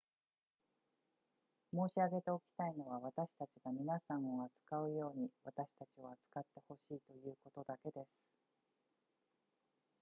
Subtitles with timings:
[1.75, 8.07] 申し上げておきたいのは私たちが皆さんを扱うように私たちを扱って欲しいということだけです